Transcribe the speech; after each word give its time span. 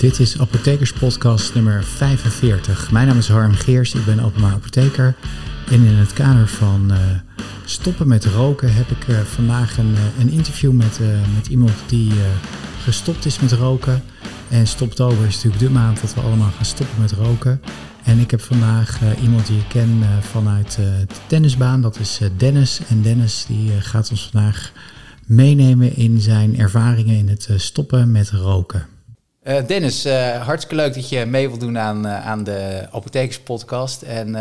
Dit 0.00 0.20
is 0.20 0.38
Apothekerspodcast 0.38 1.54
nummer 1.54 1.84
45. 1.84 2.90
Mijn 2.90 3.06
naam 3.06 3.18
is 3.18 3.28
Harm 3.28 3.52
Geers, 3.52 3.94
ik 3.94 4.04
ben 4.04 4.20
openbaar 4.20 4.52
apotheker. 4.52 5.14
En 5.70 5.84
in 5.84 5.94
het 5.94 6.12
kader 6.12 6.48
van 6.48 6.92
uh, 6.92 6.98
stoppen 7.64 8.08
met 8.08 8.24
roken 8.24 8.74
heb 8.74 8.90
ik 8.90 9.08
uh, 9.08 9.20
vandaag 9.20 9.78
een, 9.78 9.90
uh, 9.90 10.00
een, 10.20 10.30
interview 10.30 10.72
met, 10.72 11.00
met 11.34 11.46
iemand 11.46 11.72
die 11.86 12.12
gestopt 12.82 13.24
is 13.24 13.40
met 13.40 13.52
roken. 13.52 14.02
En 14.48 14.66
Stoptober 14.66 15.26
is 15.26 15.34
natuurlijk 15.34 15.62
de 15.62 15.70
maand 15.70 16.00
dat 16.00 16.14
we 16.14 16.20
allemaal 16.20 16.50
gaan 16.50 16.64
stoppen 16.64 17.00
met 17.00 17.12
roken. 17.12 17.60
En 18.04 18.18
ik 18.18 18.30
heb 18.30 18.40
vandaag 18.40 19.00
iemand 19.22 19.46
die 19.46 19.58
ik 19.58 19.68
ken 19.68 20.02
vanuit 20.20 20.76
de 20.76 21.06
tennisbaan, 21.26 21.82
dat 21.82 21.98
is 21.98 22.20
Dennis. 22.36 22.80
En 22.88 23.02
Dennis 23.02 23.44
die 23.48 23.70
gaat 23.80 24.10
ons 24.10 24.28
vandaag 24.32 24.72
meenemen 25.26 25.96
in 25.96 26.20
zijn 26.20 26.58
ervaringen 26.58 27.16
in 27.16 27.28
het 27.28 27.48
stoppen 27.56 28.10
met 28.10 28.30
roken. 28.30 28.98
Uh, 29.44 29.66
Dennis, 29.66 30.06
uh, 30.06 30.46
hartstikke 30.46 30.82
leuk 30.82 30.94
dat 30.94 31.08
je 31.08 31.26
mee 31.26 31.48
wilt 31.48 31.60
doen 31.60 31.78
aan, 31.78 32.06
uh, 32.06 32.26
aan 32.26 32.44
de 32.44 32.88
Apothekerspodcast. 32.90 34.02
En 34.02 34.36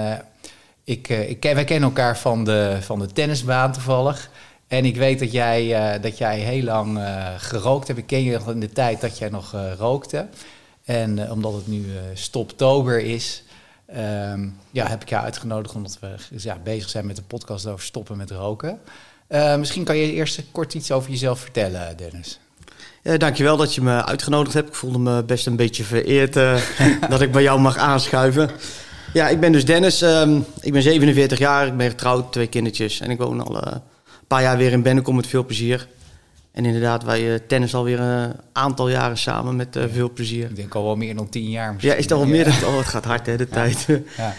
ik, 0.84 1.10
ik 1.10 1.42
wij 1.42 1.64
kennen 1.64 1.90
elkaar 1.90 2.18
van 2.18 2.44
de, 2.44 2.78
van 2.82 3.00
de 3.00 3.08
tennisbaan 3.08 3.72
toevallig. 3.72 4.30
En 4.68 4.86
ik 4.86 4.96
weet 4.96 5.20
dat 5.20 5.32
jij, 5.32 6.00
dat 6.00 6.18
jij 6.18 6.40
heel 6.40 6.64
lang 6.64 7.00
gerookt 7.38 7.88
hebt. 7.88 8.00
Ik 8.00 8.08
ken 8.08 8.24
je 8.24 8.40
in 8.48 8.60
de 8.60 8.70
tijd 8.70 9.02
dat 9.02 9.18
jij 9.18 9.30
nog 9.30 9.56
rookte. 9.78 10.28
En 10.86 11.32
omdat 11.32 11.54
het 11.54 11.68
nu 11.68 11.86
stoptober 12.14 13.00
is, 13.00 13.44
um, 13.98 14.58
ja, 14.72 14.88
heb 14.88 15.02
ik 15.02 15.10
jou 15.10 15.24
uitgenodigd 15.24 15.76
omdat 15.76 15.98
we 16.00 16.16
ja, 16.38 16.58
bezig 16.64 16.90
zijn 16.90 17.06
met 17.06 17.18
een 17.18 17.28
podcast 17.28 17.68
over 17.68 17.86
stoppen 17.86 18.18
met 18.18 18.32
roken. 18.32 18.80
misschien 19.58 19.84
kan 19.84 19.98
je 19.98 20.12
eerst 20.12 20.44
kort 20.52 20.74
iets 20.74 20.92
over 20.92 21.10
jezelf 21.10 21.40
vertellen, 21.40 21.98
Dennis. 21.98 22.40
Uh, 23.04 23.18
dankjewel 23.18 23.58
dat 23.58 23.76
je 23.76 23.82
me 23.82 24.06
uitgenodigd 24.06 24.54
hebt. 24.54 24.68
Ik 24.68 24.76
voelde 24.76 25.00
me 25.00 25.24
best 25.24 25.48
een 25.48 25.56
beetje 25.56 25.84
vereerd 25.84 26.36
uh, 26.36 26.62
dat 27.10 27.22
ik 27.22 27.32
bij 27.32 27.42
jou 27.42 27.60
mag 27.60 27.78
aanschuiven. 27.78 28.50
Ja, 29.14 29.28
ik 29.28 29.40
ben 29.40 29.52
dus 29.52 29.66
Dennis. 29.66 30.02
Um, 30.02 30.46
ik 30.62 30.72
ben 30.72 30.82
47 30.82 31.40
jaar, 31.40 31.68
ik 31.68 31.78
ben 31.78 31.90
getrouwd, 31.90 32.32
twee 32.32 32.48
kindertjes. 32.48 33.00
En 33.00 33.10
ik 33.10 33.18
woon 33.18 33.48
al 33.48 33.56
uh, 33.56 33.72
een 33.74 34.28
paar 34.28 34.42
jaar 34.42 34.58
weer 34.58 34.72
in 34.72 34.82
Bennekom 34.82 35.16
met 35.16 35.28
veel 35.28 35.46
plezier. 35.46 35.88
En 36.52 36.66
inderdaad, 36.66 37.04
wij 37.04 37.40
tennis 37.40 37.76
alweer 37.76 38.00
een 38.00 38.34
aantal 38.52 38.90
jaren 38.90 39.18
samen 39.18 39.56
met 39.56 39.78
veel 39.92 40.12
plezier. 40.12 40.50
Ik 40.50 40.56
denk 40.56 40.76
al 40.76 40.84
wel 40.84 40.96
meer 40.96 41.16
dan 41.16 41.30
tien 41.30 41.50
jaar 41.50 41.72
misschien. 41.72 41.92
Ja, 41.92 41.98
is 41.98 42.04
het 42.04 42.14
al 42.14 42.26
meer 42.26 42.44
dan... 42.44 42.54
Oh, 42.54 42.78
het 42.78 42.88
gaat 42.88 43.06
hard 43.06 43.26
hè, 43.26 43.38
de 43.38 43.48
ja. 43.50 43.56
tijd. 43.56 43.86
Ja. 44.18 44.34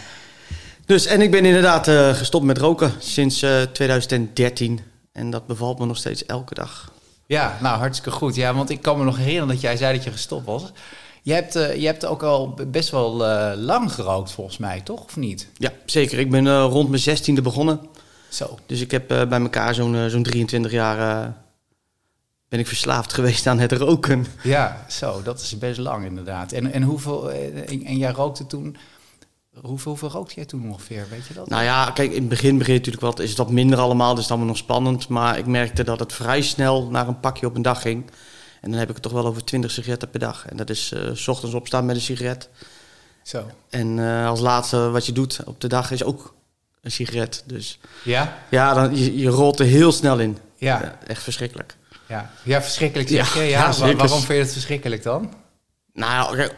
Dus, 0.85 1.05
en 1.05 1.21
ik 1.21 1.31
ben 1.31 1.45
inderdaad 1.45 1.87
gestopt 2.17 2.45
met 2.45 2.57
roken 2.57 2.91
sinds 2.99 3.45
2013. 3.73 4.79
En 5.11 5.29
dat 5.29 5.47
bevalt 5.47 5.79
me 5.79 5.85
nog 5.85 5.97
steeds 5.97 6.25
elke 6.25 6.53
dag. 6.53 6.91
Ja, 7.31 7.57
nou 7.61 7.77
hartstikke 7.77 8.17
goed. 8.17 8.35
Ja, 8.35 8.53
want 8.53 8.69
ik 8.69 8.81
kan 8.81 8.97
me 8.97 9.03
nog 9.03 9.17
herinneren 9.17 9.47
dat 9.47 9.61
jij 9.61 9.77
zei 9.77 9.95
dat 9.95 10.03
je 10.03 10.11
gestopt 10.11 10.45
was. 10.45 10.71
Je 11.21 11.33
hebt, 11.33 11.55
uh, 11.55 11.75
je 11.75 11.85
hebt 11.85 12.05
ook 12.05 12.23
al 12.23 12.59
best 12.67 12.89
wel 12.89 13.27
uh, 13.27 13.51
lang 13.55 13.93
gerookt 13.93 14.31
volgens 14.31 14.57
mij, 14.57 14.81
toch? 14.81 15.03
Of 15.03 15.15
niet? 15.15 15.47
Ja, 15.57 15.71
zeker. 15.85 16.19
Ik 16.19 16.31
ben 16.31 16.45
uh, 16.45 16.67
rond 16.69 16.89
mijn 16.89 17.01
zestiende 17.01 17.41
begonnen. 17.41 17.79
Zo. 18.29 18.57
Dus 18.65 18.81
ik 18.81 18.91
heb 18.91 19.07
bij 19.07 19.41
elkaar 19.41 19.73
zo'n 19.73 20.09
zo'n 20.09 20.23
23 20.23 20.71
jaar 20.71 21.33
ben 22.49 22.59
ik 22.59 22.67
verslaafd 22.67 23.13
geweest 23.17 23.47
aan 23.47 23.59
het 23.59 23.71
roken. 23.71 24.25
Ja, 24.43 24.85
zo. 24.89 25.21
Dat 25.21 25.39
is 25.39 25.57
best 25.57 25.79
lang 25.79 26.05
inderdaad. 26.05 26.51
En, 26.51 26.71
en 26.71 26.83
hoeveel... 26.83 27.31
En, 27.31 27.85
en 27.85 27.97
jij 27.97 28.11
rookte 28.11 28.47
toen 28.47 28.77
Hoeveel, 29.59 29.91
hoeveel 29.91 30.09
rookte 30.09 30.35
jij 30.35 30.45
toen 30.45 30.69
ongeveer, 30.69 31.05
weet 31.09 31.27
je 31.27 31.33
dat? 31.33 31.49
Nou 31.49 31.63
ja, 31.63 31.91
kijk, 31.91 32.11
in 32.11 32.19
het 32.19 32.29
begin, 32.29 32.57
begin 32.57 32.73
natuurlijk 32.73 33.03
wat, 33.03 33.19
is 33.19 33.35
wat 33.35 33.51
minder 33.51 33.79
allemaal, 33.79 34.15
dus 34.15 34.23
is 34.23 34.29
allemaal 34.29 34.47
nog 34.47 34.57
spannend. 34.57 35.07
Maar 35.07 35.37
ik 35.37 35.45
merkte 35.45 35.83
dat 35.83 35.99
het 35.99 36.13
vrij 36.13 36.41
snel 36.41 36.89
naar 36.89 37.07
een 37.07 37.19
pakje 37.19 37.45
op 37.45 37.55
een 37.55 37.61
dag 37.61 37.81
ging. 37.81 38.11
En 38.61 38.69
dan 38.69 38.79
heb 38.79 38.87
ik 38.87 38.93
het 38.93 39.03
toch 39.03 39.11
wel 39.11 39.25
over 39.25 39.43
20 39.43 39.71
sigaretten 39.71 40.09
per 40.09 40.19
dag. 40.19 40.47
En 40.47 40.57
dat 40.57 40.69
is 40.69 40.91
uh, 40.91 41.09
s 41.13 41.27
ochtends 41.27 41.55
opstaan 41.55 41.85
met 41.85 41.95
een 41.95 42.01
sigaret. 42.01 42.49
Zo. 43.23 43.49
En 43.69 43.97
uh, 43.97 44.27
als 44.27 44.39
laatste 44.39 44.89
wat 44.89 45.05
je 45.05 45.11
doet 45.11 45.39
op 45.45 45.61
de 45.61 45.67
dag 45.67 45.91
is 45.91 46.03
ook 46.03 46.33
een 46.81 46.91
sigaret. 46.91 47.43
Dus 47.45 47.79
ja, 48.03 48.37
ja 48.49 48.73
dan, 48.73 48.95
je, 48.95 49.17
je 49.17 49.29
rolt 49.29 49.59
er 49.59 49.65
heel 49.65 49.91
snel 49.91 50.19
in. 50.19 50.37
Ja. 50.55 50.81
ja 50.81 50.97
echt 51.07 51.23
verschrikkelijk. 51.23 51.77
Ja, 52.07 52.31
ja 52.43 52.61
verschrikkelijk 52.61 53.09
je. 53.09 53.15
Ja, 53.15 53.41
ja 53.41 53.73
waarom 53.95 54.07
vind 54.09 54.27
je 54.27 54.33
het 54.33 54.51
verschrikkelijk 54.51 55.03
dan? 55.03 55.33
Nou, 55.93 56.35
kijk, 56.35 56.53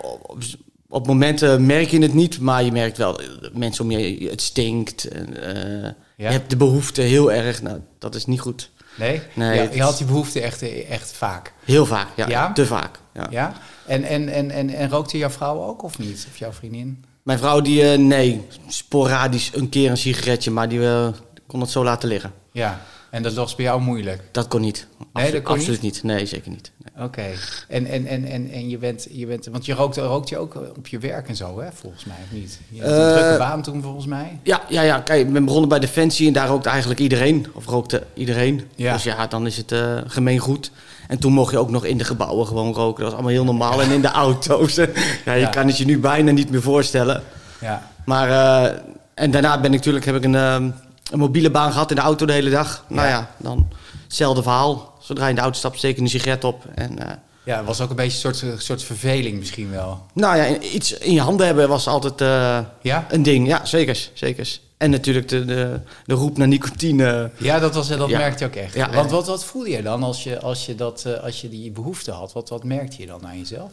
op 0.94 1.08
momenten 1.08 1.66
merk 1.66 1.90
je 1.90 2.02
het 2.02 2.14
niet, 2.14 2.40
maar 2.40 2.64
je 2.64 2.72
merkt 2.72 2.98
wel, 2.98 3.20
mensen 3.54 3.84
om 3.84 3.92
je, 3.92 4.30
het 4.30 4.42
stinkt. 4.42 5.08
En, 5.08 5.30
uh, 5.30 5.90
Je 6.18 6.26
hebt 6.26 6.50
de 6.50 6.58
behoefte 6.58 7.02
heel 7.02 7.31
erg, 7.31 7.62
nou, 7.62 7.80
dat 8.00 8.16
is 8.16 8.26
niet 8.26 8.40
goed. 8.40 8.72
Nee? 8.96 9.22
nee 9.34 9.56
ja, 9.56 9.70
je 9.74 9.82
had 9.82 9.98
die 9.98 10.08
behoefte 10.08 10.42
echt, 10.42 10.62
echt 10.90 11.12
vaak? 11.12 11.53
Heel 11.66 11.86
vaak, 11.86 12.08
ja. 12.16 12.28
ja? 12.28 12.53
Te 12.53 12.66
vaak, 12.66 13.00
ja. 13.14 13.28
ja? 13.30 13.53
En, 13.86 14.03
en, 14.03 14.30
en, 14.30 14.52
en, 14.52 14.70
en 14.70 14.90
rookte 14.90 15.18
jouw 15.18 15.30
vrouw 15.30 15.64
ook 15.64 15.84
of 15.84 16.00
niet? 16.00 16.28
Of 16.32 16.38
jouw 16.38 16.52
vriendin? 16.52 17.06
Mijn 17.24 17.38
vrouw, 17.38 17.62
die, 17.62 17.84
uh, 17.84 17.98
nee, 17.98 18.42
sporadisch 18.68 19.52
een 19.53 19.70
keer 19.70 19.90
een 19.90 19.98
sigaretje, 19.98 20.52
maar 20.52 20.70
die 20.70 20.80
uh, 20.80 21.08
kon 21.48 21.62
het 21.62 21.70
zo 21.70 21.84
laten 21.84 22.09
liggen. 22.09 22.34
Ja, 22.52 22.82
en 23.13 23.24
dat 23.24 23.34
was 23.34 23.56
bij 23.56 23.66
jou 23.66 23.81
moeilijk? 23.81 24.22
Dat 24.31 24.47
kon 24.47 24.62
niet. 24.62 24.88
Nee, 25.13 25.31
dat 25.31 25.41
kon 25.41 25.56
absoluut 25.56 25.81
niet? 25.81 26.03
Nee, 26.03 26.25
zeker 26.25 26.51
niet. 26.51 26.72
Oké. 27.00 27.25
En, 27.68 27.85
en, 27.85 28.06
en, 28.06 28.25
en, 28.25 28.50
en 28.51 28.69
je, 28.69 28.78
bent, 28.78 29.07
je 29.12 29.25
bent... 29.25 29.46
Want 29.46 29.66
je 29.66 29.74
rookt, 29.74 29.97
rookt 29.97 30.29
je 30.29 30.38
ook 30.38 30.56
op 30.78 30.88
je 30.88 31.00
werk 31.00 31.28
en 31.28 31.35
zo, 31.35 31.59
hè? 31.59 31.72
Volgens 31.73 32.06
mij, 32.06 32.16
of 32.23 32.31
niet? 32.31 32.59
Je 32.69 32.81
had 32.81 32.91
een 32.91 32.97
uh, 32.97 33.18
drukke 33.18 33.38
baan 33.38 33.62
toen, 33.62 33.81
volgens 33.81 34.06
mij. 34.06 34.40
Ja, 34.44 34.62
ja, 34.69 34.81
ja. 34.81 35.00
Kijk, 35.00 35.28
ik 35.28 35.34
ben 35.34 35.46
begonnen 35.46 35.69
bij 35.69 35.79
Defensie 35.79 36.28
en 36.28 36.34
daar 36.34 36.47
rookte 36.47 36.69
eigenlijk 36.69 37.00
iedereen. 37.00 37.47
Of 37.53 37.66
rookte 37.66 38.03
iedereen. 38.13 38.68
Ja. 38.75 38.94
Dus 38.94 39.03
ja, 39.03 39.28
dan 39.28 39.46
is 39.46 39.57
het 39.57 39.72
uh, 39.72 39.97
gemeengoed. 40.07 40.72
En 41.07 41.19
toen 41.19 41.34
mocht 41.34 41.52
je 41.52 41.57
ook 41.57 41.69
nog 41.69 41.85
in 41.85 41.97
de 41.97 42.03
gebouwen 42.03 42.47
gewoon 42.47 42.73
roken. 42.73 43.03
Dat 43.03 43.03
was 43.03 43.13
allemaal 43.13 43.31
heel 43.31 43.44
normaal. 43.44 43.81
En 43.81 43.91
in 43.91 44.02
de 44.02 44.12
auto's. 44.12 44.75
ja, 45.25 45.34
je 45.34 45.50
kan 45.50 45.68
het 45.68 45.78
je 45.78 45.85
nu 45.85 46.00
bijna 46.00 46.31
niet 46.31 46.50
meer 46.50 46.62
voorstellen. 46.62 47.23
Ja. 47.62 47.90
Maar... 48.06 48.29
Uh, 48.29 48.79
en 49.13 49.31
daarna 49.31 49.56
ben 49.56 49.66
ik 49.66 49.78
natuurlijk... 49.78 50.06
Heb 50.06 50.16
ik 50.16 50.23
een, 50.23 50.35
ehm, 50.35 50.69
een 51.12 51.19
mobiele 51.19 51.52
baan 51.52 51.72
gehad 51.72 51.90
in 51.90 51.96
de 51.96 52.02
auto 52.02 52.25
de 52.25 52.34
hele 52.34 52.50
dag. 52.50 52.84
Nou 52.88 53.08
ja, 53.08 53.31
dan 53.38 53.68
hetzelfde 54.03 54.41
verhaal. 54.41 54.94
Zodra 55.00 55.24
je 55.24 55.30
in 55.30 55.36
de 55.36 55.41
auto 55.41 55.58
stapt, 55.58 55.78
steek 55.78 55.97
een 55.97 56.09
sigaret 56.09 56.44
op. 56.44 56.66
En, 56.75 56.91
uh, 56.91 57.09
ja, 57.44 57.58
het 57.58 57.66
was 57.66 57.81
ook 57.81 57.90
een 57.90 57.96
beetje 57.96 58.28
een 58.28 58.36
soort, 58.36 58.62
soort 58.62 58.84
verveling 58.84 59.40
misschien 59.40 59.72
wel. 59.72 60.06
Nou 60.14 60.38
ja, 60.38 60.58
iets 60.59 60.94
in 60.97 61.14
je 61.14 61.22
handen 61.22 61.46
hebben 61.46 61.69
was 61.69 61.88
altijd 61.88 62.22
uh, 62.22 62.59
ja? 62.81 63.06
een 63.09 63.24
ding. 63.24 63.47
Ja, 63.47 63.66
zeker, 63.66 64.09
zeker. 64.14 64.59
En 64.78 64.90
natuurlijk 64.90 65.28
de, 65.28 65.46
de, 65.46 65.80
de 66.06 66.14
roep 66.14 66.38
naar 66.38 66.47
nicotine. 66.47 67.31
Ja, 67.38 67.59
dat, 67.59 67.75
was, 67.75 67.88
dat 67.88 68.09
merkte 68.09 68.44
je 68.44 68.50
ook 68.50 68.56
echt. 68.56 68.74
Ja, 68.74 68.90
Want 68.91 69.12
wat, 69.12 69.28
wat 69.28 69.46
voelde 69.46 69.70
je 69.70 69.81
dan 69.81 70.03
als 70.03 70.24
je, 70.24 70.40
als 70.40 70.66
je, 70.66 70.75
dat, 70.75 71.22
als 71.22 71.41
je 71.41 71.50
die 71.50 71.72
behoefte 71.72 72.12
had? 72.12 72.34
Wat, 72.34 72.50
wat 72.50 72.64
merkte 72.64 73.02
je 73.02 73.08
dan 73.08 73.28
aan 73.28 73.38
jezelf? 73.38 73.72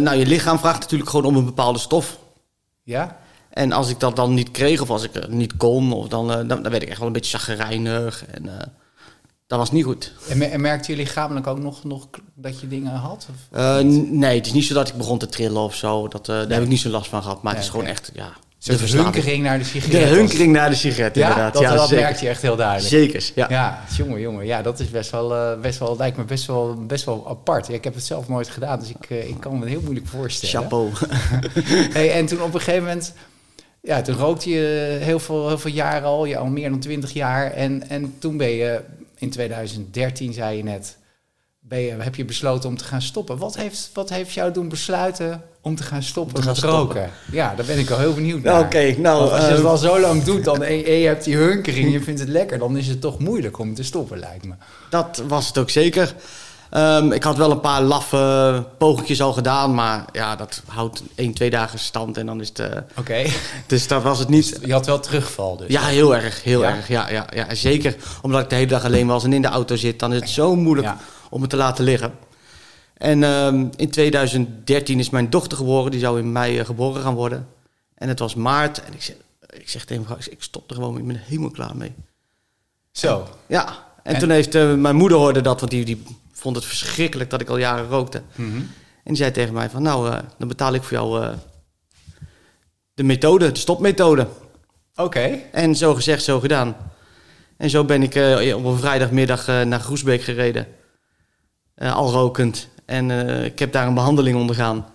nou, 0.00 0.14
je 0.14 0.26
lichaam 0.26 0.58
vraagt 0.58 0.80
natuurlijk 0.80 1.10
gewoon 1.10 1.26
om 1.26 1.36
een 1.36 1.44
bepaalde 1.44 1.78
stof. 1.78 2.18
Ja? 2.82 3.18
En 3.54 3.72
als 3.72 3.90
ik 3.90 4.00
dat 4.00 4.16
dan 4.16 4.34
niet 4.34 4.50
kreeg 4.50 4.80
of 4.80 4.90
als 4.90 5.02
ik 5.02 5.10
het 5.12 5.30
niet 5.30 5.56
kon, 5.56 5.92
of 5.92 6.08
dan, 6.08 6.26
dan, 6.26 6.48
dan 6.48 6.70
werd 6.70 6.82
ik 6.82 6.88
echt 6.88 6.98
wel 6.98 7.06
een 7.06 7.12
beetje 7.12 7.38
chagrijnig. 7.38 8.26
En 8.26 8.50
dat 9.46 9.58
was 9.58 9.72
niet 9.72 9.84
goed. 9.84 10.12
En, 10.28 10.50
en 10.50 10.60
merkte 10.60 10.90
je 10.90 10.96
lichamelijk 10.96 11.46
ook 11.46 11.58
nog, 11.58 11.84
nog 11.84 12.08
dat 12.34 12.60
je 12.60 12.68
dingen 12.68 12.92
had? 12.92 13.26
Of, 13.30 13.58
uh, 13.58 13.78
nee, 14.10 14.36
het 14.36 14.46
is 14.46 14.52
niet 14.52 14.64
zo 14.64 14.74
dat 14.74 14.88
ik 14.88 14.94
begon 14.94 15.18
te 15.18 15.26
trillen 15.26 15.62
of 15.62 15.74
zo. 15.74 16.08
Dat, 16.08 16.26
Daar 16.26 16.48
heb 16.48 16.62
ik 16.62 16.68
niet 16.68 16.80
zo 16.80 16.88
last 16.88 17.08
van 17.08 17.22
gehad. 17.22 17.42
Maar 17.42 17.54
het 17.54 17.62
is 17.62 17.68
gewoon 17.68 17.86
echt, 17.86 18.10
ja... 18.14 18.32
De 18.58 18.76
hunkering 18.76 19.42
naar 19.42 19.58
de 19.58 19.64
sigaret. 19.64 20.08
De 20.08 20.14
hunkering 20.14 20.52
naar 20.52 20.70
de 20.70 20.76
sigaret, 20.76 21.14
ja, 21.14 21.28
inderdaad. 21.28 21.52
Dat, 21.52 21.62
ja, 21.62 21.74
dat 21.74 21.90
merkte 21.90 22.24
je 22.24 22.30
echt 22.30 22.42
heel 22.42 22.56
duidelijk. 22.56 22.88
Zeker, 22.88 23.30
ja. 23.34 23.46
Ja, 23.48 23.84
jongen, 23.96 24.20
jongen. 24.20 24.46
Ja, 24.46 24.62
dat 24.62 24.80
is 24.80 24.90
best 24.90 25.10
wel, 25.10 25.32
uh, 25.32 25.60
best 25.60 25.78
wel, 25.78 25.96
lijkt 25.96 26.16
me 26.16 26.24
best 26.24 26.46
wel, 26.46 26.74
best 26.86 27.04
wel 27.04 27.28
apart. 27.28 27.66
Ja, 27.66 27.74
ik 27.74 27.84
heb 27.84 27.94
het 27.94 28.04
zelf 28.04 28.28
nooit 28.28 28.48
gedaan, 28.48 28.78
dus 28.78 28.88
ik, 28.88 29.10
ik 29.10 29.40
kan 29.40 29.52
me 29.52 29.60
het 29.60 29.68
heel 29.68 29.80
moeilijk 29.80 30.06
voorstellen. 30.06 30.62
Chapeau. 30.62 30.90
hey, 31.96 32.12
en 32.12 32.26
toen 32.26 32.42
op 32.42 32.54
een 32.54 32.60
gegeven 32.60 32.82
moment... 32.82 33.12
Ja, 33.84 34.02
toen 34.02 34.16
rookte 34.16 34.50
je 34.50 34.98
heel 35.00 35.18
veel, 35.18 35.48
heel 35.48 35.58
veel 35.58 35.72
jaren 35.72 36.08
al, 36.08 36.24
ja, 36.24 36.38
al 36.38 36.46
meer 36.46 36.70
dan 36.70 36.78
twintig 36.78 37.12
jaar. 37.12 37.52
En, 37.52 37.88
en 37.88 38.14
toen 38.18 38.36
ben 38.36 38.50
je 38.50 38.80
in 39.18 39.30
2013, 39.30 40.32
zei 40.32 40.56
je 40.56 40.62
net, 40.62 40.96
ben 41.58 41.80
je, 41.80 41.90
heb 41.90 42.14
je 42.14 42.24
besloten 42.24 42.68
om 42.68 42.76
te 42.76 42.84
gaan 42.84 43.02
stoppen. 43.02 43.38
Wat 43.38 43.56
heeft, 43.56 43.90
wat 43.94 44.10
heeft 44.10 44.32
jou 44.32 44.52
doen 44.52 44.68
besluiten 44.68 45.42
om 45.60 45.76
te 45.76 45.82
gaan 45.82 46.02
stoppen 46.02 46.40
te 46.40 46.46
met 46.46 46.58
roken? 46.58 47.10
Ja, 47.32 47.54
daar 47.54 47.66
ben 47.66 47.78
ik 47.78 47.90
al 47.90 47.98
heel 47.98 48.14
benieuwd 48.14 48.42
naar. 48.42 48.60
Oké, 48.60 48.94
nou... 48.98 49.30
als 49.30 49.46
je 49.46 49.54
het 49.54 49.64
al 49.64 49.76
zo 49.76 50.00
lang 50.00 50.22
doet 50.22 50.44
dan, 50.44 50.62
en, 50.62 50.76
je 50.76 51.06
hebt 51.06 51.24
die 51.24 51.36
hunkering, 51.36 51.92
je 51.92 52.00
vindt 52.00 52.20
het 52.20 52.28
lekker... 52.28 52.58
dan 52.58 52.76
is 52.76 52.88
het 52.88 53.00
toch 53.00 53.18
moeilijk 53.18 53.58
om 53.58 53.74
te 53.74 53.82
stoppen, 53.82 54.18
lijkt 54.18 54.44
me. 54.44 54.54
Dat 54.90 55.22
was 55.28 55.46
het 55.46 55.58
ook 55.58 55.70
zeker. 55.70 56.14
Um, 56.76 57.12
ik 57.12 57.22
had 57.22 57.36
wel 57.36 57.50
een 57.50 57.60
paar 57.60 57.82
laffe 57.82 58.64
pogingjes 58.78 59.22
al 59.22 59.32
gedaan, 59.32 59.74
maar 59.74 60.04
ja, 60.12 60.36
dat 60.36 60.62
houdt 60.66 61.02
één, 61.14 61.34
twee 61.34 61.50
dagen 61.50 61.78
stand 61.78 62.16
en 62.16 62.26
dan 62.26 62.40
is 62.40 62.48
het... 62.48 62.58
Uh, 62.58 62.66
Oké. 62.98 63.24
Dus 63.66 63.88
dat 63.88 64.02
was 64.02 64.18
het 64.18 64.28
niet. 64.28 64.58
Je 64.64 64.72
had 64.72 64.86
wel 64.86 65.00
terugval 65.00 65.56
dus? 65.56 65.68
Ja, 65.68 65.82
heel 65.82 66.16
erg, 66.16 66.42
heel 66.42 66.64
erg. 66.64 66.88
Ja, 66.88 67.10
ja, 67.10 67.26
ja, 67.34 67.54
zeker 67.54 67.96
omdat 68.22 68.42
ik 68.42 68.48
de 68.48 68.54
hele 68.54 68.66
dag 68.66 68.84
alleen 68.84 69.06
was 69.06 69.24
en 69.24 69.32
in 69.32 69.42
de 69.42 69.48
auto 69.48 69.76
zit, 69.76 69.98
dan 69.98 70.12
is 70.12 70.20
het 70.20 70.28
zo 70.28 70.56
moeilijk 70.56 70.88
om 71.30 71.40
het 71.40 71.50
te 71.50 71.56
laten 71.56 71.84
liggen. 71.84 72.12
En 72.94 73.22
um, 73.22 73.70
in 73.76 73.90
2013 73.90 74.98
is 74.98 75.10
mijn 75.10 75.30
dochter 75.30 75.58
geboren, 75.58 75.90
die 75.90 76.00
zou 76.00 76.18
in 76.18 76.32
mei 76.32 76.58
uh, 76.58 76.64
geboren 76.64 77.02
gaan 77.02 77.14
worden. 77.14 77.48
En 77.94 78.08
het 78.08 78.18
was 78.18 78.34
maart 78.34 78.84
en 78.84 78.92
ik 78.92 79.02
zeg, 79.02 79.16
ik 79.50 79.68
zeg 79.68 79.84
tegen 79.84 80.04
mijn 80.08 80.20
ik 80.30 80.42
stop 80.42 80.70
er 80.70 80.74
gewoon, 80.74 80.98
ik 80.98 81.06
ben 81.06 81.16
er 81.16 81.22
helemaal 81.24 81.50
klaar 81.50 81.76
mee. 81.76 81.92
Zo? 82.92 83.18
En, 83.18 83.26
ja, 83.46 83.66
en, 84.02 84.14
en, 84.14 84.20
toen 84.20 84.30
heeft 84.30 84.54
uh, 84.54 84.74
mijn 84.74 84.96
moeder 84.96 85.18
hoorde 85.18 85.40
dat, 85.40 85.60
want 85.60 85.72
die, 85.72 85.84
die 85.84 86.02
vond 86.44 86.56
het 86.56 86.64
verschrikkelijk 86.64 87.30
dat 87.30 87.40
ik 87.40 87.48
al 87.48 87.56
jaren 87.56 87.88
rookte. 87.88 88.22
Mhm. 88.34 88.60
die 89.04 89.16
zei 89.16 89.30
tegen 89.30 89.54
mij 89.54 89.70
van, 89.70 89.82
nou, 89.82 90.10
eh, 90.10 90.18
dan 90.38 90.48
betaal 90.48 90.74
ik 90.74 90.82
voor 90.82 90.96
jou 90.96 91.22
eh, 91.22 91.32
de 92.94 93.02
methode, 93.02 93.52
de 93.52 93.58
stopmethode. 93.58 94.28
Oké. 94.94 95.38
En 95.52 95.76
zo 95.76 95.94
gezegd, 95.94 96.22
zo 96.22 96.40
gedaan. 96.40 96.76
En 97.56 97.70
zo 97.70 97.84
ben 97.84 98.02
ik 98.02 98.14
eh, 98.14 98.56
op 98.56 98.64
een 98.64 98.78
vrijdagmiddag 98.78 99.46
naar 99.46 99.80
Groesbeek 99.80 100.22
gereden. 100.22 100.66
Al 101.76 102.10
rokend. 102.10 102.68
En 102.84 103.10
ik 103.44 103.58
heb 103.58 103.72
daar 103.72 103.86
een 103.86 103.94
behandeling 103.94 104.36
ondergaan. 104.36 104.86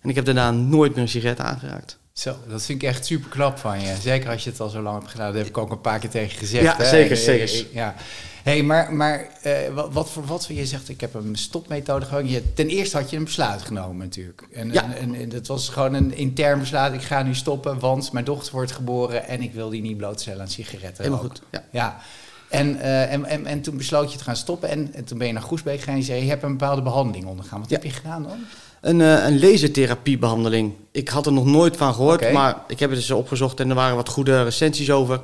En 0.00 0.08
ik 0.08 0.14
heb 0.14 0.24
daarna 0.24 0.50
nooit 0.50 0.94
meer 0.94 1.02
een 1.02 1.08
sigaret 1.08 1.40
aangeraakt. 1.40 1.98
Zo, 2.12 2.36
dat 2.48 2.62
vind 2.62 2.82
ik 2.82 2.88
echt 2.88 3.06
super 3.06 3.30
knap 3.30 3.58
van 3.58 3.80
je. 3.80 3.96
Zeker 4.00 4.30
als 4.30 4.44
je 4.44 4.50
het 4.50 4.60
al 4.60 4.68
zo 4.68 4.80
lang 4.82 4.98
hebt 4.98 5.10
gedaan. 5.10 5.26
Dat 5.26 5.36
heb 5.36 5.46
ik 5.46 5.58
ook 5.58 5.70
een 5.70 5.80
paar 5.80 5.98
keer 5.98 6.10
tegen 6.10 6.38
gezegd. 6.38 6.64
Ja, 6.64 6.76
hè? 6.76 6.88
zeker, 6.88 7.16
Eh, 7.16 7.22
zeker. 7.22 7.48
eh, 7.48 7.72
Ja. 7.74 7.94
hey, 8.42 8.62
maar, 8.62 8.92
maar 8.92 9.28
eh, 9.42 9.52
wat, 9.74 9.92
wat 9.92 10.10
voor 10.10 10.24
wat 10.24 10.46
je 10.48 10.66
zegt, 10.66 10.88
ik 10.88 11.00
heb 11.00 11.14
een 11.14 11.36
stopmethode 11.36 12.06
gewoon. 12.06 12.28
Je, 12.28 12.52
ten 12.52 12.68
eerste 12.68 12.96
had 12.96 13.10
je 13.10 13.16
een 13.16 13.24
besluit 13.24 13.62
genomen 13.62 13.96
natuurlijk. 13.96 14.48
En, 14.52 14.72
Ja. 14.72 14.82
en, 14.84 14.94
en, 14.96 15.14
en 15.14 15.28
dat 15.28 15.46
was 15.46 15.68
gewoon 15.68 15.94
een 15.94 16.16
intern 16.16 16.58
besluit. 16.58 16.94
Ik 16.94 17.02
ga 17.02 17.22
nu 17.22 17.34
stoppen, 17.34 17.78
want 17.78 18.12
mijn 18.12 18.24
dochter 18.24 18.52
wordt 18.52 18.72
geboren 18.72 19.26
en 19.26 19.42
ik 19.42 19.52
wil 19.52 19.68
die 19.70 19.82
niet 19.82 19.96
blootstellen 19.96 20.40
aan 20.40 20.48
sigaretten. 20.48 21.04
Helemaal 21.04 21.24
goed. 21.24 21.42
Ja. 21.50 21.64
Ja. 21.70 21.98
En, 22.48 22.80
en, 22.80 23.24
en, 23.24 23.46
en 23.46 23.60
toen 23.62 23.76
besloot 23.76 24.12
je 24.12 24.18
te 24.18 24.24
gaan 24.24 24.36
stoppen 24.36 24.68
en, 24.68 24.94
en 24.94 25.04
toen 25.04 25.18
ben 25.18 25.26
je 25.26 25.32
naar 25.32 25.42
Groesbeek 25.42 25.78
gegaan 25.78 25.94
en 25.94 26.00
je 26.00 26.06
zei, 26.06 26.22
je 26.22 26.28
hebt 26.28 26.42
een 26.42 26.56
bepaalde 26.56 26.82
behandeling 26.82 27.26
ondergaan. 27.26 27.60
Wat 27.60 27.68
Ja. 27.70 27.74
heb 27.76 27.84
je 27.84 27.90
gedaan 27.90 28.22
dan? 28.22 28.38
Een, 28.82 29.00
eh, 29.00 29.24
een 29.26 29.40
lasertherapiebehandeling. 29.40 30.72
Ik 30.90 31.08
had 31.08 31.26
er 31.26 31.32
nog 31.32 31.44
nooit 31.44 31.76
van 31.76 31.94
gehoord, 31.94 32.32
maar 32.32 32.56
ik 32.68 32.78
heb 32.78 32.90
het 32.90 32.98
dus 32.98 33.10
opgezocht 33.10 33.60
en 33.60 33.68
er 33.68 33.74
waren 33.74 33.96
wat 33.96 34.08
goede 34.08 34.42
recensies 34.42 34.90
over. 34.90 35.22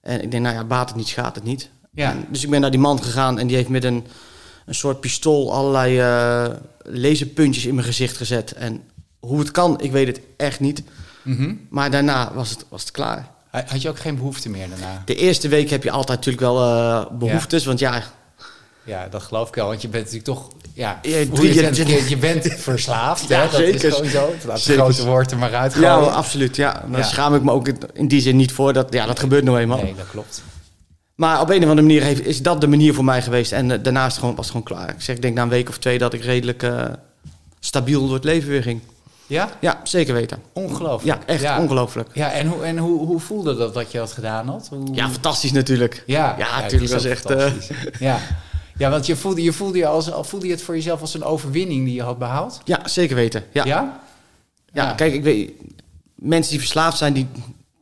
En 0.00 0.22
ik 0.22 0.30
denk, 0.30 0.42
nou 0.42 0.54
ja, 0.54 0.64
baat 0.64 0.88
het 0.88 0.96
niet, 0.96 1.08
schaadt 1.08 1.34
het 1.34 1.44
niet. 1.44 1.70
Ja. 1.92 2.10
En 2.10 2.26
dus 2.28 2.42
ik 2.42 2.50
ben 2.50 2.60
naar 2.60 2.70
die 2.70 2.80
man 2.80 3.02
gegaan 3.02 3.38
en 3.38 3.46
die 3.46 3.56
heeft 3.56 3.68
met 3.68 3.84
een, 3.84 4.06
een 4.66 4.74
soort 4.74 5.00
pistool 5.00 5.52
allerlei 5.52 5.98
eh 5.98 6.56
laserpuntjes 6.82 7.66
in 7.66 7.74
mijn 7.74 7.86
gezicht 7.86 8.16
gezet. 8.16 8.52
En 8.52 8.82
hoe 9.18 9.38
het 9.38 9.50
kan, 9.50 9.80
ik 9.80 9.92
weet 9.92 10.06
het 10.06 10.20
echt 10.36 10.60
niet. 10.60 10.82
Mhm. 11.22 11.54
Maar 11.68 11.90
daarna 11.90 12.32
was 12.34 12.50
het, 12.50 12.64
was 12.68 12.80
het 12.80 12.90
klaar. 12.90 13.28
Had 13.50 13.82
je 13.82 13.88
ook 13.88 13.98
geen 13.98 14.16
behoefte 14.16 14.48
meer 14.48 14.68
daarna? 14.68 15.02
De 15.04 15.14
eerste 15.14 15.48
week 15.48 15.70
heb 15.70 15.82
je 15.82 15.90
altijd 15.90 16.18
natuurlijk 16.18 16.44
wel 16.44 16.62
eh, 16.62 17.18
behoeftes, 17.18 17.64
want 17.64 17.78
ja, 17.78 18.02
Ja, 18.84 19.08
dat 19.10 19.22
geloof 19.22 19.48
ik 19.48 19.54
wel, 19.54 19.66
want 19.66 19.82
je 19.82 19.88
bent 19.88 20.04
natuurlijk 20.04 20.30
toch... 20.38 20.48
Ja, 20.74 20.98
je, 21.02 22.16
bent 22.20 22.54
verslaafd, 22.58 23.28
Ja, 23.28 23.36
hè? 23.40 23.42
Dat 23.44 23.54
zeker. 23.54 23.84
is 23.84 23.94
gewoon 23.94 24.10
zo. 24.10 24.34
Laat 24.46 24.62
grote 24.62 25.04
woord 25.06 25.30
er 25.30 25.38
maar 25.38 25.54
uit 25.54 25.74
ja 25.74 25.94
absoluut. 25.96 26.56
Ja. 26.56 26.84
Daar 26.90 27.00
Ja. 27.00 27.04
schaam 27.06 27.34
ik 27.34 27.42
me 27.42 27.50
ook 27.52 27.68
in- 27.92 28.08
die 28.08 28.20
zin 28.20 28.36
niet 28.36 28.52
voor. 28.52 28.72
Dat, 28.72 28.92
ja, 28.92 29.06
dat 29.06 29.18
gebeurt 29.18 29.44
nou 29.44 29.58
eenmaal. 29.58 29.82
Nee, 29.82 29.94
dat 29.94 30.06
klopt. 30.10 30.42
Maar 31.14 31.40
op 31.40 31.48
een 31.50 31.56
of 31.62 31.68
andere 31.68 31.82
manier 31.86 32.02
heeft, 32.02 32.26
is 32.26 32.42
dat 32.42 32.60
de 32.60 32.66
manier 32.66 32.94
voor 32.94 33.04
mij 33.04 33.22
geweest. 33.22 33.52
En 33.52 33.70
eh, 33.70 33.78
daarna 33.82 34.00
is 34.06 34.10
het 34.10 34.20
gewoon, 34.20 34.34
was 34.34 34.44
het 34.52 34.56
gewoon 34.56 34.76
klaar. 34.78 34.88
Ik 34.94 35.00
zeg, 35.02 35.16
ik 35.16 35.22
denk 35.22 35.34
na 35.34 35.42
een 35.42 35.48
week 35.48 35.68
of 35.68 35.78
twee 35.78 35.98
dat 35.98 36.12
ik 36.12 36.24
redelijk 36.24 36.62
eh, 36.62 36.84
stabiel 37.60 38.04
door 38.04 38.14
het 38.14 38.24
leven 38.24 38.48
weer 38.50 38.62
ging. 38.62 38.80
Ja? 39.26 39.48
Ja, 39.60 39.80
zeker 39.82 40.14
weten. 40.14 40.38
Ongelooflijk. 40.52 41.18
Ja, 41.20 41.26
echt 41.32 41.42
ja. 41.42 41.58
ongelooflijk. 41.60 42.08
Ja, 42.12 42.32
en, 42.32 42.46
hoe, 42.46 42.62
en 42.64 42.78
hoe, 42.78 43.06
hoe 43.06 43.20
voelde 43.20 43.56
dat 43.56 43.74
dat 43.74 43.92
je 43.92 43.98
dat 43.98 44.12
gedaan 44.12 44.48
had? 44.48 44.66
Hoe, 44.70 44.88
Ja, 44.94 45.10
fantastisch 45.10 45.52
natuurlijk. 45.52 46.02
ja, 46.06 46.34
ja, 46.38 46.60
natuurlijk, 46.60 46.92
ook 46.92 47.00
echt, 47.04 47.20
fantastisch. 47.26 47.70
ja. 47.98 48.18
ja, 48.80 48.90
want 48.90 49.06
je 49.06 49.16
voelde, 49.16 49.42
je, 49.42 49.52
voelde 49.52 49.78
je 49.78 49.86
als, 49.86 50.10
voelde 50.20 50.46
je 50.46 50.52
het 50.52 50.62
voor 50.62 50.74
jezelf 50.74 51.00
als 51.00 51.14
een 51.14 51.24
overwinning 51.24 51.84
die 51.84 51.94
je 51.94 52.02
had 52.02 52.18
behaald? 52.18 52.60
Ja, 52.64 52.88
zeker 52.88 53.16
weten. 53.16 53.44
Ja, 53.52 53.64
ja? 53.64 54.00
Ja? 54.72 54.92
kijk, 54.92 55.12
ik 55.14 55.22
weet, 55.22 55.52
mensen 56.14 56.50
die 56.50 56.60
verslaafd 56.60 56.98
zijn, 56.98 57.12
die, 57.12 57.26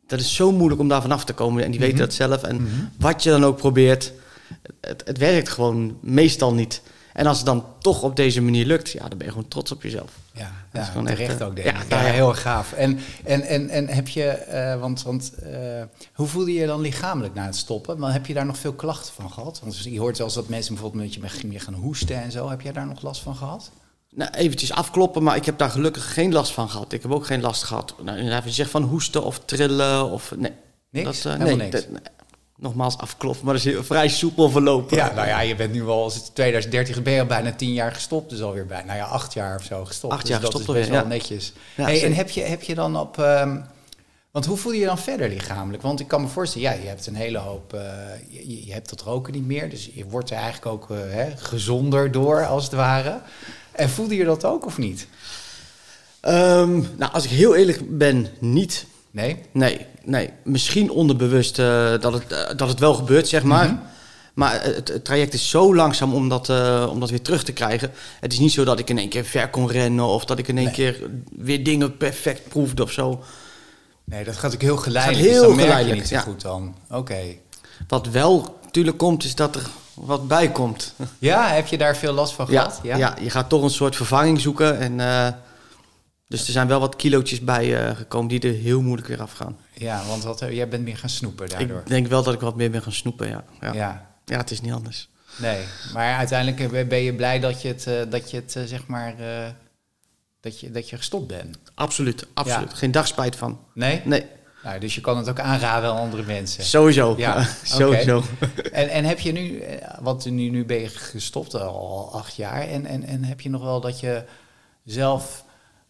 dat 0.06 0.20
is 0.20 0.34
zo 0.34 0.52
moeilijk 0.52 0.80
om 0.80 0.88
daar 0.88 1.02
vanaf 1.02 1.24
te 1.24 1.32
komen. 1.32 1.64
En 1.64 1.70
die 1.70 1.80
weten 1.80 1.94
Mhm. 1.96 2.04
dat 2.04 2.14
zelf. 2.14 2.42
En 2.42 2.56
Mhm. 2.56 2.68
wat 2.98 3.22
je 3.22 3.30
dan 3.30 3.44
ook 3.44 3.56
probeert, 3.56 4.12
het, 4.80 5.02
het 5.06 5.18
werkt 5.18 5.48
gewoon 5.48 5.96
meestal 6.00 6.54
niet. 6.54 6.82
En 7.18 7.26
als 7.26 7.36
het 7.36 7.46
dan 7.46 7.64
toch 7.78 8.02
op 8.02 8.16
deze 8.16 8.42
manier 8.42 8.66
lukt, 8.66 8.90
ja, 8.90 9.08
dan 9.08 9.18
ben 9.18 9.26
je 9.26 9.32
gewoon 9.32 9.48
trots 9.48 9.72
op 9.72 9.82
jezelf. 9.82 10.10
Ja, 10.32 10.40
Dat 10.72 10.80
is 10.80 10.86
ja 10.86 10.92
gewoon 10.92 11.06
terecht 11.06 11.30
echt, 11.30 11.42
ook, 11.42 11.56
denk 11.56 11.68
ja, 11.76 11.82
ik. 11.82 11.88
nou 11.88 12.02
Ja, 12.02 12.08
ja. 12.08 12.14
heel 12.14 12.28
erg 12.28 12.40
gaaf. 12.42 12.72
En, 12.72 12.98
en, 13.24 13.42
en, 13.42 13.68
en 13.68 13.88
heb 13.88 14.08
je, 14.08 14.24
eh, 14.28 14.80
want, 14.80 15.02
want 15.02 15.32
eh, 15.34 15.50
hoe 16.14 16.26
voelde 16.26 16.52
je 16.52 16.60
je 16.60 16.66
dan 16.66 16.80
lichamelijk 16.80 17.34
na 17.34 17.44
het 17.44 17.56
stoppen? 17.56 17.98
Maar 17.98 18.12
heb 18.12 18.26
je 18.26 18.34
daar 18.34 18.46
nog 18.46 18.58
veel 18.58 18.72
klachten 18.72 19.12
van 19.14 19.30
gehad? 19.30 19.60
Want 19.62 19.78
je 19.84 19.98
hoort 19.98 20.16
wel 20.18 20.26
eens 20.26 20.34
dat 20.36 20.48
mensen 20.48 20.72
bijvoorbeeld 20.74 21.02
een 21.14 21.20
beetje 21.20 21.48
meer 21.48 21.60
gaan 21.60 21.74
hoesten 21.74 22.22
en 22.22 22.30
zo. 22.32 22.48
Heb 22.50 22.60
jij 22.60 22.72
daar 22.72 22.86
nog 22.86 23.02
last 23.02 23.20
van 23.22 23.36
gehad? 23.36 23.70
Nou, 24.10 24.30
eventjes 24.30 24.72
afkloppen, 24.72 25.22
maar 25.22 25.36
ik 25.36 25.44
heb 25.44 25.58
daar 25.58 25.70
gelukkig 25.70 26.12
geen 26.12 26.32
last 26.32 26.52
van 26.52 26.68
gehad. 26.70 26.92
Ik 26.92 27.02
heb 27.02 27.10
ook 27.12 27.26
geen 27.26 27.40
last 27.40 27.62
gehad. 27.62 27.94
Nou, 28.02 28.22
je 28.22 28.50
zegt 28.50 28.70
van 28.70 28.82
hoesten 28.82 29.24
of 29.24 29.40
trillen 29.44 30.10
of... 30.10 30.32
Nee, 30.36 30.52
Niks? 30.90 31.22
Dat, 31.22 31.32
eh, 31.32 31.38
nee, 31.38 31.56
niks? 31.56 31.70
dat- 31.70 31.90
nee. 31.90 32.00
Nogmaals 32.58 32.98
afkloppen, 32.98 33.44
maar 33.44 33.54
dat 33.54 33.64
is 33.64 33.86
vrij 33.86 34.08
soepel 34.08 34.50
verlopen. 34.50 34.96
Ja, 34.96 35.12
nou 35.14 35.26
ja, 35.26 35.40
je 35.40 35.54
bent 35.54 35.72
nu 35.72 35.86
al, 35.86 36.02
als 36.02 36.14
het 36.14 36.34
2030 36.34 37.02
ben 37.02 37.12
je 37.12 37.20
al 37.20 37.26
bijna 37.26 37.52
tien 37.52 37.72
jaar 37.72 37.92
gestopt. 37.92 38.30
Dus 38.30 38.42
alweer 38.42 38.66
bij, 38.66 38.82
nou 38.82 38.98
ja, 38.98 39.04
acht 39.04 39.32
jaar 39.32 39.56
of 39.56 39.64
zo 39.64 39.84
gestopt. 39.84 40.12
Acht 40.12 40.22
dus 40.22 40.30
jaar 40.30 40.40
dat 40.40 40.54
gestopt 40.54 40.78
is 40.78 40.88
best 40.88 40.90
alweer, 40.90 41.04
wel 41.04 41.12
ja. 41.12 41.18
netjes. 41.18 41.52
Ja, 41.74 41.84
hey, 41.84 42.04
en 42.04 42.14
heb 42.14 42.30
je, 42.30 42.40
heb 42.40 42.62
je 42.62 42.74
dan 42.74 42.96
op... 42.98 43.18
ehm, 43.18 43.60
want 44.30 44.46
hoe 44.46 44.56
voel 44.56 44.72
je 44.72 44.78
je 44.78 44.86
dan 44.86 44.98
verder 44.98 45.28
lichamelijk? 45.28 45.82
Want 45.82 46.00
ik 46.00 46.08
kan 46.08 46.20
me 46.20 46.28
voorstellen, 46.28 46.70
ja, 46.70 46.82
je 46.82 46.88
hebt 46.88 47.06
een 47.06 47.14
hele 47.14 47.38
hoop... 47.38 47.72
eh, 47.72 47.80
je, 48.28 48.66
je 48.66 48.72
hebt 48.72 48.88
dat 48.88 49.00
roken 49.00 49.32
niet 49.32 49.46
meer, 49.46 49.70
dus 49.70 49.90
je 49.94 50.04
wordt 50.04 50.30
er 50.30 50.36
eigenlijk 50.36 50.66
ook 50.66 50.90
eh, 50.90 50.96
hè, 51.08 51.36
gezonder 51.36 52.12
door, 52.12 52.46
als 52.46 52.64
het 52.64 52.72
ware. 52.72 53.20
En 53.72 53.88
voelde 53.88 54.16
je 54.16 54.24
dat 54.24 54.44
ook 54.44 54.66
of 54.66 54.78
niet? 54.78 55.08
Ehm, 56.20 56.82
nou, 56.96 57.12
als 57.12 57.24
ik 57.24 57.30
heel 57.30 57.56
eerlijk 57.56 57.98
ben, 57.98 58.28
niet. 58.38 58.86
Nee? 59.18 59.36
Nee, 59.52 59.86
nee. 60.04 60.30
Misschien 60.42 60.90
onderbewust 60.90 61.58
eh, 61.58 61.90
dat, 62.00 62.12
het, 62.12 62.32
eh, 62.32 62.56
dat 62.56 62.68
het 62.68 62.78
wel 62.78 62.94
gebeurt, 62.94 63.28
zeg 63.28 63.42
maar. 63.42 63.66
Mhm. 63.66 63.76
Maar 64.34 64.62
het, 64.62 64.88
het 64.88 65.04
traject 65.04 65.34
is 65.34 65.50
zo 65.50 65.74
langzaam 65.74 66.14
om 66.14 66.28
dat, 66.28 66.48
eh, 66.48 66.86
om 66.90 67.00
dat 67.00 67.10
weer 67.10 67.22
terug 67.22 67.44
te 67.44 67.52
krijgen. 67.52 67.90
Het 68.20 68.32
is 68.32 68.38
niet 68.38 68.52
zo 68.52 68.64
dat 68.64 68.78
ik 68.78 68.90
in 68.90 68.98
één 68.98 69.08
keer 69.08 69.24
ver 69.24 69.48
kon 69.50 69.70
rennen... 69.70 70.04
of 70.04 70.24
dat 70.24 70.38
ik 70.38 70.48
in 70.48 70.56
één 70.56 70.64
Nee. 70.64 70.74
keer 70.74 71.10
weer 71.36 71.64
dingen 71.64 71.96
perfect 71.96 72.48
proefde 72.48 72.82
of 72.82 72.92
zo. 72.92 73.24
Nee, 74.04 74.24
dat 74.24 74.36
gaat 74.36 74.54
ook 74.54 74.62
heel 74.62 74.76
geleidelijk. 74.76 75.24
heel 75.24 75.32
dus 75.32 75.40
dan 75.40 75.48
merk 75.48 75.60
je 75.60 75.64
geleidelijk, 75.64 76.00
niet 76.00 76.08
zo 76.08 76.14
ja. 76.14 76.20
goed 76.20 76.40
dan. 76.40 76.74
Oké. 76.90 77.20
Wat 77.88 78.06
wel 78.06 78.58
natuurlijk 78.64 78.98
komt, 78.98 79.24
is 79.24 79.34
dat 79.34 79.56
er 79.56 79.66
wat 79.94 80.28
bij 80.28 80.50
komt. 80.50 80.94
Ja, 81.18 81.48
heb 81.48 81.66
je 81.66 81.78
daar 81.78 81.96
veel 81.96 82.12
last 82.12 82.32
van 82.32 82.46
Ja, 82.50 82.62
gehad? 82.62 82.80
ja? 82.82 83.16
je 83.20 83.30
gaat 83.30 83.48
toch 83.48 83.62
een 83.62 83.70
soort 83.70 83.96
vervanging 83.96 84.40
zoeken. 84.40 84.78
En, 84.78 85.00
dus 86.28 86.46
er 86.46 86.52
zijn 86.52 86.68
wel 86.68 86.80
wat 86.80 86.96
kilootjes 86.96 87.40
bij 87.40 87.88
eh, 87.88 87.96
gekomen 87.96 88.28
die 88.28 88.40
er 88.40 88.54
heel 88.54 88.80
moeilijk 88.82 89.08
weer 89.08 89.20
afgaan. 89.20 89.56
Ja, 89.72 90.02
want 90.06 90.22
wat, 90.22 90.38
jij 90.38 90.68
bent 90.68 90.84
meer 90.84 90.96
gaan 90.96 91.08
snoepen 91.08 91.48
daardoor. 91.48 91.78
Ik 91.78 91.86
denk 91.88 92.06
wel 92.06 92.22
dat 92.22 92.34
ik 92.34 92.40
wat 92.40 92.56
meer 92.56 92.70
ben 92.70 92.82
gaan 92.82 92.92
snoepen, 92.92 93.28
ja. 93.28 93.44
Ja, 93.60 93.72
ja. 93.72 94.06
ja. 94.24 94.36
het 94.36 94.50
is 94.50 94.60
niet 94.60 94.72
anders. 94.72 95.08
Nee, 95.36 95.64
maar 95.92 96.16
uiteindelijk 96.16 96.72
eh, 96.72 96.86
ben 96.88 96.98
je 96.98 97.14
blij 97.14 97.40
dat 97.40 97.62
je 97.62 97.68
het, 97.68 97.86
eh, 97.86 97.94
dat 98.08 98.30
je 98.30 98.36
het 98.36 98.56
eh, 98.56 98.62
zeg 98.64 98.86
maar, 98.86 99.14
eh, 99.18 99.48
dat, 100.40 100.60
je, 100.60 100.70
dat 100.70 100.88
je 100.90 100.96
gestopt 100.96 101.26
bent. 101.26 101.58
Absoluut, 101.74 102.26
absoluut. 102.34 102.70
Ja. 102.70 102.76
Geen 102.76 102.90
dag 102.90 103.06
spijt 103.06 103.36
van. 103.36 103.58
Nee? 103.74 104.02
Nee, 104.04 104.24
Nou, 104.64 104.80
dus 104.80 104.94
je 104.94 105.00
kan 105.00 105.16
het 105.16 105.28
ook 105.28 105.40
aanraden 105.40 105.90
aan 105.90 105.96
andere 105.96 106.22
mensen. 106.22 106.64
sowieso. 106.64 107.14
Ja, 107.16 107.46
sowieso. 107.62 108.22
En, 108.72 108.88
en 108.88 109.04
heb 109.04 109.20
je 109.20 109.32
nu, 109.32 109.58
eh, 109.58 109.98
want 110.00 110.24
nu, 110.30 110.48
nu 110.48 110.64
ben 110.64 110.80
je 110.80 110.88
gestopt 110.88 111.54
al, 111.54 111.60
al 111.60 112.12
acht 112.12 112.36
jaar, 112.36 112.68
en, 112.68 112.86
en, 112.86 113.04
en 113.04 113.24
heb 113.24 113.40
je 113.40 113.50
nog 113.50 113.62
wel 113.62 113.80
dat 113.80 114.00
je 114.00 114.24
zelf 114.84 115.44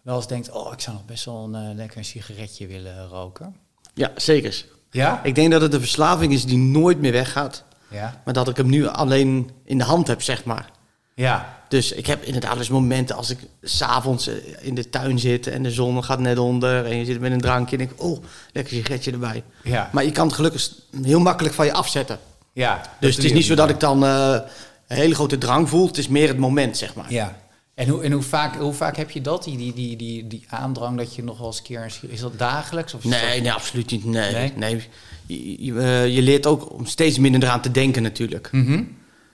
wel 0.09 0.17
eens 0.17 0.27
denkt, 0.27 0.51
oh, 0.51 0.73
ik 0.73 0.81
zou 0.81 0.97
nog 0.97 1.05
best 1.05 1.25
wel 1.25 1.45
een 1.45 1.55
eh, 1.55 1.77
lekker 1.77 1.99
een 1.99 2.05
sigaretje 2.05 2.67
willen 2.67 3.09
roken? 3.09 3.57
Ja, 3.95 4.11
zeker. 4.17 4.65
Ja? 4.91 5.21
Ik 5.23 5.35
denk 5.35 5.51
dat 5.51 5.61
het 5.61 5.75
een 5.75 5.81
verslaving 5.81 6.33
is 6.33 6.45
die 6.45 6.59
nooit 6.59 7.01
meer 7.01 7.13
weggaat. 7.13 7.65
Ja. 7.91 8.21
Maar 8.25 8.35
dat 8.35 8.49
ik 8.49 8.57
hem 8.57 8.69
nu 8.69 8.87
alleen 8.87 9.51
in 9.65 9.79
de 9.79 9.85
hand 9.85 10.07
heb, 10.07 10.23
zeg 10.23 10.45
maar. 10.45 10.71
Ja. 11.15 11.57
Dus 11.69 11.93
ik 11.93 12.07
heb 12.07 12.23
inderdaad 12.23 12.57
eens 12.57 12.69
momenten 12.69 13.17
als 13.17 13.31
ik 13.31 13.39
s'avonds 13.63 14.27
eh, 14.27 14.35
in 14.61 14.75
de 14.75 14.91
tuin 14.91 15.19
zit 15.19 15.47
en 15.47 15.63
de 15.63 15.71
zon 15.71 16.05
gaat 16.05 16.21
net 16.21 16.39
onder 16.39 16.87
en 16.87 16.97
je 16.97 17.05
zit 17.05 17.21
met 17.21 17.33
een 17.33 17.41
drankje 17.41 17.77
en 17.77 17.87
denk 17.87 17.99
ik, 17.99 18.05
oh, 18.05 18.25
lekker 18.53 18.75
sigaretje 18.75 19.13
erbij. 19.13 19.43
Ja. 19.63 19.91
Maar 19.93 20.05
je 20.05 20.13
kan 20.13 20.27
het 20.27 20.37
gelukkig 20.37 20.71
heel 21.03 21.21
makkelijk 21.21 21.55
van 21.55 21.67
je 21.67 21.73
afzetten. 21.73 22.19
ja. 22.53 22.81
Dus 23.01 23.17
het 23.17 23.25
is 23.25 23.33
niet 23.33 23.45
zo 23.45 23.55
dat 23.55 23.71
ik 23.71 23.81
dan 23.81 24.05
eh, 24.05 24.39
een 24.87 24.97
hele 24.97 25.15
grote 25.15 25.39
drang 25.39 25.69
voel. 25.69 25.87
Het 25.87 25.99
is 25.99 26.09
meer 26.09 26.29
het 26.29 26.39
moment, 26.39 26.77
zeg 26.77 26.95
maar. 26.95 27.13
Ja. 27.13 27.37
En, 27.79 27.89
hoe, 27.89 28.03
en 28.03 28.13
hoe, 28.13 28.23
vaak, 28.23 28.57
hoe 28.57 28.73
vaak 28.73 28.97
heb 28.97 29.11
je 29.11 29.21
dat, 29.21 29.45
die, 29.45 29.57
die, 29.57 29.73
die, 29.73 29.97
die, 29.97 30.27
die 30.27 30.45
aandrang 30.49 30.97
dat 30.97 31.15
je 31.15 31.23
nog 31.25 31.39
wel 31.39 31.47
eens 31.47 31.59
een 31.59 31.63
keer... 31.65 31.99
Is 32.09 32.21
dat 32.21 32.39
dagelijks? 32.39 32.95
Of 32.95 33.05
Nee, 33.05 33.33
dat- 33.35 33.43
nee, 33.43 33.53
absoluut 33.53 33.91
niet. 33.91 34.05
Nee, 34.05 34.33
Nee? 34.33 34.53
nee. 34.57 34.89
Je, 35.27 35.65
je, 35.65 35.81
eh, 35.81 36.09
je 36.15 36.23
leert 36.23 36.47
ook 36.47 36.73
om 36.73 36.87
steeds 36.87 37.19
minder 37.19 37.43
eraan 37.43 37.61
te 37.61 37.71
denken 37.71 38.03
natuurlijk. 38.03 38.49
Mhm. 38.53 38.83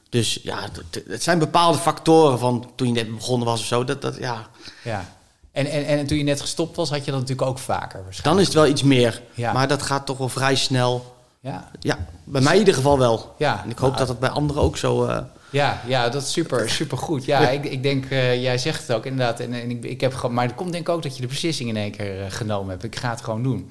Dus 0.09 0.39
ja, 0.43 0.59
het- 1.09 1.23
zijn 1.23 1.39
bepaalde 1.39 1.79
factoren 1.79 2.39
van 2.39 2.71
toen 2.75 2.87
je 2.87 2.93
net 2.93 3.15
begonnen 3.15 3.47
was 3.47 3.61
of 3.61 3.67
zo. 3.67 3.85
Dat, 3.85 4.03
dat, 4.03 4.17
ja, 4.19 4.47
Ja. 4.85 5.13
En, 5.53 5.67
en, 5.67 5.87
en 5.87 6.07
toen 6.07 6.19
je 6.19 6.25
net 6.25 6.41
gestopt 6.41 6.77
was, 6.77 6.91
had 6.91 7.05
je 7.05 7.11
dat 7.11 7.21
natuurlijk 7.21 7.49
ook 7.49 7.59
vaker 7.59 8.03
waarschijnlijk. 8.03 8.23
dan 8.25 8.39
is 8.39 8.45
het 8.45 8.55
wel 8.55 8.67
iets 8.67 8.83
meer. 8.83 9.23
Ja. 9.35 9.53
Maar 9.53 9.69
dat 9.69 9.83
gaat 9.83 10.07
toch 10.07 10.19
wel 10.19 10.29
vrij 10.29 10.55
snel. 10.57 11.17
Ja, 11.41 11.71
Ja, 11.81 12.07
bij 12.25 12.41
mij 12.41 12.53
in 12.53 12.59
ieder 12.59 12.75
geval 12.75 12.99
wel. 12.99 13.35
ja. 13.39 13.63
En 13.65 13.71
ik 13.71 13.79
hoop 13.79 13.89
Nou, 13.89 13.99
dat 14.01 14.09
het 14.09 14.19
bij 14.19 14.29
anderen 14.29 14.63
ook 14.63 14.77
zo... 14.77 15.05
eh, 15.05 15.19
Ja, 15.54 15.80
ja, 15.87 16.08
dat 16.08 16.23
is 16.23 16.32
super, 16.32 16.70
super 16.70 16.99
goed. 16.99 17.25
Ja, 17.25 17.49
Ik, 17.49 17.64
ik 17.64 17.82
denk, 17.82 18.04
eh, 18.04 18.42
jij 18.42 18.58
zegt 18.58 18.87
het 18.87 18.96
ook 18.96 19.06
inderdaad. 19.06 19.40
En, 19.40 19.52
en 19.52 19.70
ik, 19.70 19.84
ik 19.84 20.00
heb 20.00 20.14
gewoon, 20.14 20.34
maar 20.34 20.46
het 20.46 20.54
komt 20.54 20.73
denk 20.73 20.88
ik 20.88 20.94
ook 20.94 21.02
dat 21.02 21.14
je 21.14 21.20
de 21.20 21.26
beslissing 21.26 21.68
in 21.68 21.76
één 21.76 21.90
keer 21.90 22.25
eh, 22.25 22.30
genomen 22.30 22.70
hebt. 22.70 22.84
Ik 22.84 22.96
ga 22.96 23.11
het 23.11 23.20
gewoon 23.20 23.42
doen. 23.42 23.70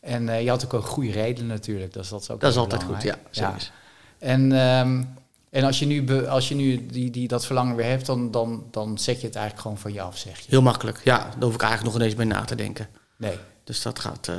En 0.00 0.28
eh, 0.28 0.42
je 0.42 0.48
had 0.48 0.64
ook 0.64 0.72
een 0.72 0.82
goede 0.82 1.10
reden 1.10 1.46
natuurlijk. 1.46 1.92
Dus 1.92 2.08
dat 2.08 2.20
is 2.20 2.30
ook 2.30 2.40
dat 2.40 2.50
is 2.50 2.56
altijd 2.56 2.82
goed, 2.82 3.02
ja. 3.02 3.16
zeker. 3.30 3.70
En, 4.18 4.52
ehm, 4.52 5.02
En 5.50 5.64
als 5.64 5.78
je 5.78 5.86
nu, 5.86 6.26
als 6.26 6.48
je 6.48 6.54
nu 6.54 6.86
die, 6.86 7.10
die, 7.10 7.28
dat 7.28 7.46
verlangen 7.46 7.76
weer 7.76 7.86
hebt, 7.86 8.06
dan, 8.06 8.30
dan, 8.30 8.64
dan 8.70 8.98
zet 8.98 9.20
je 9.20 9.26
het 9.26 9.36
eigenlijk 9.36 9.66
gewoon 9.66 9.78
van 9.78 9.92
je 9.92 10.00
af, 10.00 10.16
zeg 10.16 10.38
je. 10.38 10.46
Heel 10.48 10.62
makkelijk, 10.62 11.00
ja. 11.04 11.18
Daar 11.18 11.42
hoef 11.42 11.54
ik 11.54 11.62
eigenlijk 11.62 11.92
nog 11.92 12.00
ineens 12.02 12.16
bij 12.16 12.24
na 12.24 12.44
te 12.44 12.54
denken. 12.54 12.88
Nee. 13.16 13.38
Dus 13.64 13.82
dat 13.82 13.98
gaat... 13.98 14.30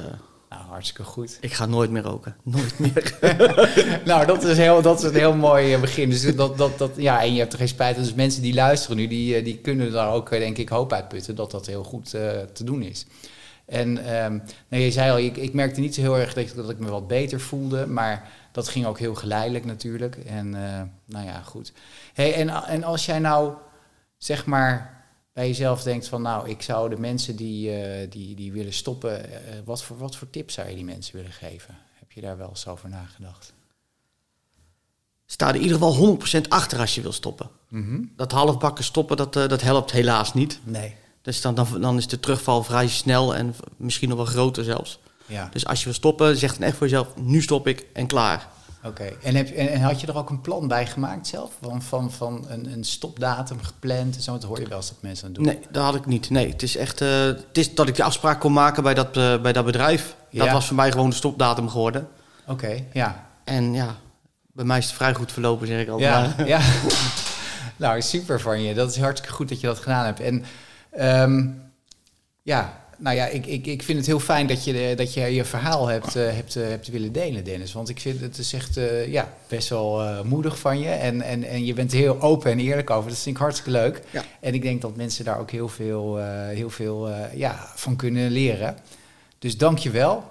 Nou, 0.49 0.61
hartstikke 0.61 1.03
goed. 1.03 1.37
Ik 1.41 1.53
ga 1.53 1.65
nooit 1.65 1.89
meer 1.89 2.01
roken. 2.01 2.35
Nooit 2.43 2.79
meer. 2.95 3.17
nou, 4.05 4.25
dat 4.25 4.43
is, 4.43 4.57
heel, 4.57 4.81
dat 4.81 4.99
is 4.99 5.09
een 5.09 5.15
heel 5.15 5.35
mooi 5.35 5.73
eh, 5.73 5.81
begin. 5.81 6.09
Dus 6.09 6.35
dat, 6.35 6.57
dat, 6.57 6.77
dat, 6.77 6.91
ja, 6.95 7.21
en 7.21 7.33
je 7.33 7.39
hebt 7.39 7.53
er 7.53 7.59
geen 7.59 7.67
spijt. 7.67 7.95
Dus 7.95 8.13
mensen 8.13 8.41
die 8.41 8.53
luisteren 8.53 8.97
nu, 8.97 9.07
die, 9.07 9.35
eh, 9.35 9.43
die 9.43 9.57
kunnen 9.57 9.91
daar 9.91 10.13
ook, 10.13 10.29
denk 10.29 10.57
ik, 10.57 10.69
hoop 10.69 10.93
uitputten 10.93 11.35
dat 11.35 11.51
dat 11.51 11.65
heel 11.65 11.83
goed 11.83 12.13
uh, 12.15 12.29
te 12.53 12.63
doen 12.63 12.81
is. 12.81 13.05
En 13.65 14.15
um, 14.23 14.43
nou, 14.67 14.83
je 14.83 14.91
zei 14.91 15.11
al, 15.11 15.19
ik, 15.19 15.37
ik 15.37 15.53
merkte 15.53 15.79
niet 15.79 15.95
zo 15.95 16.01
heel 16.01 16.17
erg 16.17 16.33
dat, 16.33 16.55
dat 16.55 16.69
ik 16.69 16.79
me 16.79 16.89
wat 16.89 17.07
beter 17.07 17.39
voelde, 17.39 17.87
maar 17.87 18.29
dat 18.51 18.67
ging 18.67 18.85
ook 18.85 18.99
heel 18.99 19.15
geleidelijk 19.15 19.65
natuurlijk. 19.65 20.15
En 20.15 20.47
uh, 20.47 20.81
nou 21.05 21.25
ja, 21.25 21.41
goed. 21.41 21.73
Hey, 22.13 22.33
en, 22.33 22.49
en 22.49 22.83
als 22.83 23.05
jij 23.05 23.19
nou, 23.19 23.53
zeg 24.17 24.45
maar, 24.45 24.98
bij 25.33 25.47
jezelf 25.47 25.83
denkt 25.83 26.07
van, 26.07 26.21
nou, 26.21 26.49
ik 26.49 26.61
zou 26.61 26.89
de 26.89 26.97
mensen 26.97 27.35
die, 27.35 27.69
uh, 27.69 28.11
die, 28.11 28.35
die 28.35 28.51
willen 28.51 28.73
stoppen, 28.73 29.29
uh, 29.29 29.35
wat, 29.65 29.83
voor, 29.83 29.97
wat 29.97 30.15
voor 30.15 30.29
tips 30.29 30.53
zou 30.53 30.69
je 30.69 30.75
die 30.75 30.83
mensen 30.83 31.15
willen 31.15 31.31
geven? 31.31 31.77
Heb 31.93 32.11
je 32.11 32.21
daar 32.21 32.37
wel 32.37 32.49
eens 32.49 32.67
over 32.67 32.89
nagedacht? 32.89 33.53
Sta 35.25 35.47
er 35.47 35.55
in 35.55 35.61
ieder 35.61 35.77
geval 35.77 36.17
100% 36.45 36.47
achter 36.47 36.79
als 36.79 36.95
je 36.95 37.01
wil 37.01 37.11
stoppen. 37.11 37.49
Mm 37.67 37.85
-hmm. 37.85 38.11
Dat 38.15 38.31
halfbakken 38.31 38.83
stoppen, 38.83 39.17
dat, 39.17 39.33
dat 39.33 39.61
helpt 39.61 39.91
helaas 39.91 40.33
niet. 40.33 40.59
Nee. 40.63 40.95
Dus 41.21 41.41
dan, 41.41 41.55
dan, 41.55 41.81
dan 41.81 41.97
is 41.97 42.07
de 42.07 42.19
terugval 42.19 42.63
vrij 42.63 42.87
snel 42.87 43.35
en 43.35 43.55
misschien 43.77 44.09
nog 44.09 44.17
wel 44.17 44.25
groter 44.25 44.63
zelfs. 44.63 44.99
Ja. 45.25 45.49
Dus 45.51 45.65
als 45.65 45.79
je 45.79 45.85
wil 45.85 45.93
stoppen, 45.93 46.37
zeg 46.37 46.53
dan 46.53 46.67
echt 46.67 46.77
voor 46.77 46.87
jezelf, 46.87 47.15
nu 47.15 47.41
stop 47.41 47.67
ik 47.67 47.85
en 47.93 48.07
klaar. 48.07 48.49
Oké, 48.83 49.03
en, 49.03 49.35
en, 49.35 49.69
en, 49.69 49.81
had 49.81 50.01
je 50.01 50.07
er 50.07 50.17
ook 50.17 50.29
een 50.29 50.41
plan 50.41 50.67
bij 50.67 50.85
gemaakt 50.85 51.27
zelf? 51.27 51.51
Van, 51.61 51.81
van, 51.81 52.11
van 52.11 52.45
een, 52.47 52.71
een 52.71 52.83
stopdatum 52.83 53.61
gepland 53.61 54.15
en 54.15 54.21
zo? 54.21 54.31
Dat 54.31 54.43
hoor 54.43 54.59
je 54.59 54.67
wel 54.67 54.77
eens 54.77 54.87
dat 54.87 55.01
mensen 55.01 55.27
aan 55.27 55.33
doen. 55.33 55.45
Nee, 55.45 55.59
dat 55.71 55.83
had 55.83 55.95
ik 55.95 56.05
niet. 56.05 56.29
Nee, 56.29 56.49
het 56.49 56.63
is 56.63 56.75
echt 56.75 57.01
uh, 57.01 57.25
het 57.25 57.57
is 57.57 57.75
dat 57.75 57.87
ik 57.87 57.95
de 57.95 58.03
afspraak 58.03 58.39
kon 58.39 58.53
maken 58.53 58.83
bij 58.83 58.93
dat, 58.93 59.17
uh, 59.17 59.41
bij 59.41 59.53
dat 59.53 59.65
bedrijf. 59.65 60.15
Ja. 60.29 60.43
Dat 60.43 60.53
was 60.53 60.67
voor 60.67 60.75
mij 60.75 60.91
gewoon 60.91 61.09
de 61.09 61.15
stopdatum 61.15 61.69
geworden. 61.69 62.07
Oké, 62.41 62.51
okay, 62.51 62.87
ja. 62.93 63.27
En 63.43 63.73
ja, 63.73 63.95
bij 64.53 64.65
mij 64.65 64.77
is 64.77 64.85
het 64.85 64.95
vrij 64.95 65.13
goed 65.13 65.31
verlopen, 65.31 65.67
zeg 65.67 65.81
ik 65.81 65.89
al. 65.89 65.99
Ja, 65.99 66.35
ja. 66.45 66.61
nou, 67.75 68.01
super 68.01 68.41
van 68.41 68.61
je. 68.61 68.73
Dat 68.73 68.89
is 68.89 68.99
hartstikke 68.99 69.35
goed 69.35 69.49
dat 69.49 69.59
je 69.59 69.67
dat 69.67 69.79
gedaan 69.79 70.05
hebt. 70.05 70.19
En 70.19 70.45
um, 70.99 71.61
ja, 72.43 72.79
nou 72.99 73.15
ja, 73.15 73.25
ik, 73.25 73.45
ik, 73.45 73.67
ik 73.67 73.83
vind 73.83 73.97
het 73.97 74.07
heel 74.07 74.19
fijn 74.19 74.47
dat 74.47 74.63
je, 74.63 74.93
dat 74.95 75.13
je 75.13 75.21
je 75.21 75.45
verhaal 75.45 75.87
hebt, 75.87 76.15
uh, 76.15 76.33
hebt, 76.33 76.55
uh, 76.55 76.67
hebt 76.67 76.87
willen 76.87 77.11
delen, 77.11 77.43
Dennis. 77.43 77.73
Want 77.73 77.89
ik 77.89 77.99
vind 77.99 78.21
het 78.21 78.37
is 78.37 78.53
echt 78.53 78.77
uh, 78.77 79.07
ja, 79.07 79.33
best 79.47 79.69
wel 79.69 80.23
moedig 80.23 80.59
van 80.59 80.79
je. 80.79 80.89
En, 80.89 81.21
en, 81.21 81.43
en 81.43 81.65
je 81.65 81.73
bent 81.73 81.91
heel 81.91 82.21
open 82.21 82.51
en 82.51 82.59
eerlijk 82.59 82.89
over. 82.89 83.09
Dat 83.09 83.19
vind 83.19 83.35
ik 83.35 83.41
hartstikke 83.41 83.71
leuk. 83.71 84.01
Ja. 84.11 84.23
En 84.39 84.53
ik 84.53 84.61
denk 84.61 84.81
dat 84.81 84.95
mensen 84.95 85.25
daar 85.25 85.39
ook 85.39 85.51
heel 85.51 85.67
veel, 85.67 86.17
heel 86.47 86.69
veel 86.69 87.09
ja, 87.33 87.71
van 87.75 87.95
kunnen 87.95 88.31
leren. 88.31 88.77
Dus 89.39 89.57
dank 89.57 89.77
je 89.77 89.89
wel. 89.89 90.23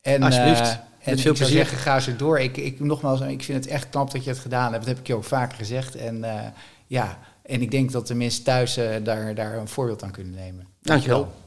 En, 0.00 0.22
Alsjeblieft. 0.22 0.78
En 0.98 1.18
veel 1.18 1.30
ik 1.30 1.36
zou 1.36 1.50
zeggen, 1.50 1.78
ga 1.78 2.00
zo 2.00 2.16
door. 2.16 2.40
Ik, 2.40 2.56
ik, 2.56 2.80
nogmaals, 2.80 3.20
ik 3.20 3.42
vind 3.42 3.64
het 3.64 3.72
echt 3.72 3.88
knap 3.88 4.10
dat 4.10 4.24
je 4.24 4.30
het 4.30 4.38
gedaan 4.38 4.72
hebt. 4.72 4.84
Dat 4.84 4.94
heb 4.94 4.98
ik 4.98 5.06
je 5.06 5.14
ook 5.14 5.24
vaker 5.24 5.56
gezegd. 5.56 5.96
En 5.96 6.24
ja, 6.86 7.18
en 7.42 7.62
ik 7.62 7.70
denk 7.70 7.92
dat 7.92 8.06
de 8.06 8.14
mensen 8.14 8.44
thuis 8.44 8.78
daar, 9.02 9.34
daar 9.34 9.56
een 9.56 9.68
voorbeeld 9.68 10.02
aan 10.02 10.10
kunnen 10.10 10.34
nemen. 10.34 10.66
Dankjewel. 10.80 11.18
Dankjewel. 11.18 11.43